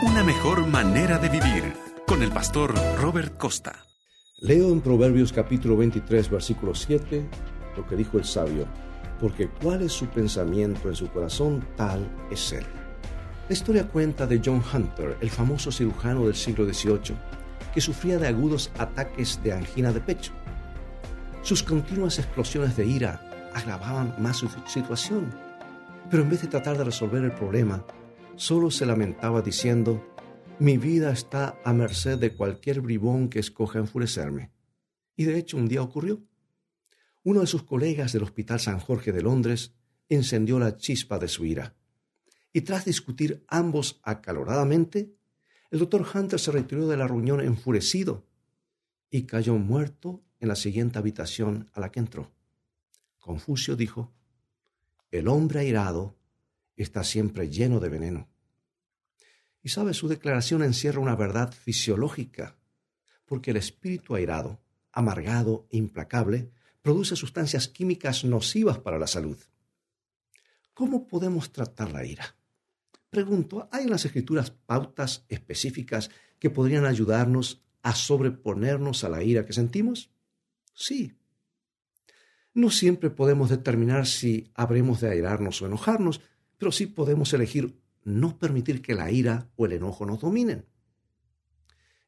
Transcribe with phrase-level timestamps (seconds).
[0.00, 1.74] Una mejor manera de vivir
[2.06, 3.84] con el pastor Robert Costa.
[4.38, 7.28] Leo en Proverbios capítulo 23, versículo 7,
[7.76, 8.68] lo que dijo el sabio,
[9.18, 12.64] porque cuál es su pensamiento en su corazón, tal es él.
[13.48, 17.16] La historia cuenta de John Hunter, el famoso cirujano del siglo XVIII,
[17.74, 20.30] que sufría de agudos ataques de angina de pecho.
[21.42, 23.20] Sus continuas explosiones de ira
[23.52, 25.34] agravaban más su situación,
[26.08, 27.82] pero en vez de tratar de resolver el problema,
[28.38, 30.14] solo se lamentaba diciendo,
[30.60, 34.52] mi vida está a merced de cualquier bribón que escoja enfurecerme.
[35.16, 36.22] Y de hecho un día ocurrió.
[37.24, 39.74] Uno de sus colegas del Hospital San Jorge de Londres
[40.08, 41.74] encendió la chispa de su ira.
[42.52, 45.12] Y tras discutir ambos acaloradamente,
[45.70, 48.24] el doctor Hunter se retiró de la reunión enfurecido
[49.10, 52.30] y cayó muerto en la siguiente habitación a la que entró.
[53.18, 54.12] Confucio dijo,
[55.10, 56.17] el hombre airado
[56.82, 58.28] está siempre lleno de veneno.
[59.62, 62.56] Y sabe, su declaración encierra una verdad fisiológica,
[63.26, 64.60] porque el espíritu airado,
[64.92, 66.50] amargado e implacable,
[66.82, 69.38] produce sustancias químicas nocivas para la salud.
[70.74, 72.36] ¿Cómo podemos tratar la ira?
[73.10, 79.44] Pregunto, ¿hay en las escrituras pautas específicas que podrían ayudarnos a sobreponernos a la ira
[79.44, 80.10] que sentimos?
[80.74, 81.14] Sí.
[82.54, 86.20] No siempre podemos determinar si habremos de airarnos o enojarnos,
[86.58, 90.66] pero sí podemos elegir no permitir que la ira o el enojo nos dominen.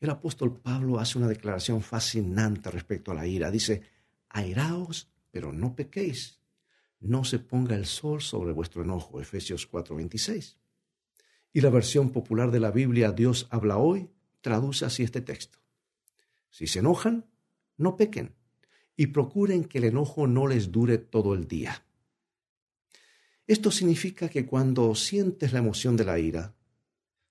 [0.00, 3.50] El apóstol Pablo hace una declaración fascinante respecto a la ira.
[3.50, 3.82] Dice,
[4.28, 6.40] airaos, pero no pequéis.
[7.00, 9.20] No se ponga el sol sobre vuestro enojo.
[9.20, 10.56] Efesios 4:26.
[11.52, 15.58] Y la versión popular de la Biblia, Dios habla hoy, traduce así este texto.
[16.50, 17.26] Si se enojan,
[17.76, 18.34] no pequen
[18.96, 21.84] y procuren que el enojo no les dure todo el día.
[23.48, 26.54] Esto significa que cuando sientes la emoción de la ira,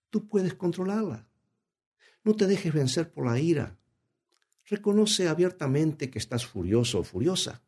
[0.10, 1.28] tú puedes controlarla.
[2.24, 3.78] No te dejes vencer por la ira.
[4.66, 7.62] Reconoce abiertamente que estás furioso o furiosa.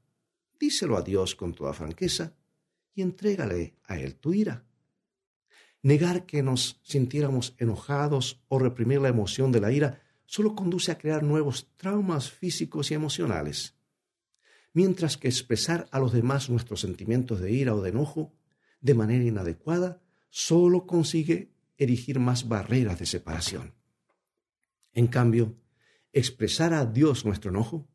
[0.60, 2.34] Díselo a Dios con toda franqueza
[2.96, 4.66] y entrégale a Él tu ira.
[5.84, 10.98] Negar que nos sintiéramos enojados o reprimir la emoción de la ira solo conduce a
[10.98, 13.76] crear nuevos traumas físicos y emocionales.
[14.74, 18.34] Mientras que expresar a los demás nuestros sentimientos de ira o de enojo
[18.82, 23.74] de manera inadecuada solo consigue erigir más barreras de separación.
[24.94, 25.56] En cambio,
[26.12, 27.88] expresar a Dios nuestro enojo,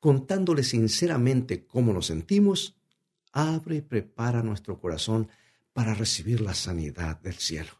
[0.00, 2.76] contándole sinceramente cómo nos sentimos,
[3.32, 5.28] abre y prepara nuestro corazón
[5.72, 7.70] para recibir la sanidad del cielo.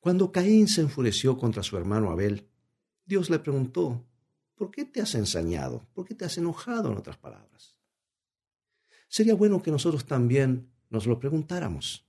[0.00, 2.48] Cuando Caín se enfureció contra su hermano Abel,
[3.04, 4.06] Dios le preguntó,
[4.54, 5.86] ¿por qué te has ensañado?
[5.94, 7.76] ¿Por qué te has enojado en otras palabras?
[9.08, 12.06] Sería bueno que nosotros también nos lo preguntáramos.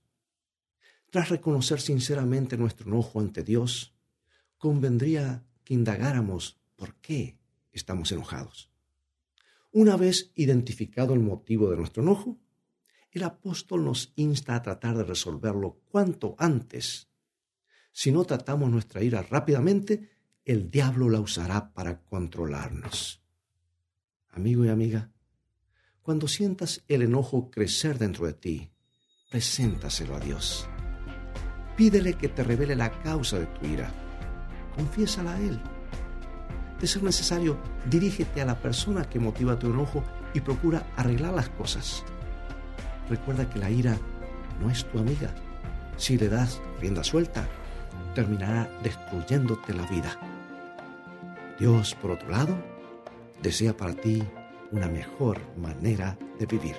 [1.10, 3.94] Tras reconocer sinceramente nuestro enojo ante Dios,
[4.58, 7.38] convendría que indagáramos por qué
[7.72, 8.70] estamos enojados.
[9.70, 12.38] Una vez identificado el motivo de nuestro enojo,
[13.10, 17.08] el apóstol nos insta a tratar de resolverlo cuanto antes.
[17.92, 20.10] Si no tratamos nuestra ira rápidamente,
[20.44, 23.22] el diablo la usará para controlarnos.
[24.30, 25.12] Amigo y amiga,
[26.02, 28.70] cuando sientas el enojo crecer dentro de ti,
[29.30, 30.68] preséntaselo a Dios.
[31.76, 33.90] Pídele que te revele la causa de tu ira.
[34.76, 35.60] Confiésala a Él.
[36.80, 37.58] De ser necesario,
[37.88, 40.02] dirígete a la persona que motiva tu enojo
[40.34, 42.04] y procura arreglar las cosas.
[43.08, 43.96] Recuerda que la ira
[44.60, 45.32] no es tu amiga.
[45.96, 47.46] Si le das rienda suelta,
[48.14, 50.18] terminará destruyéndote la vida.
[51.58, 52.56] Dios, por otro lado,
[53.40, 54.22] desea para ti
[54.72, 56.74] una mejor manera de vivir.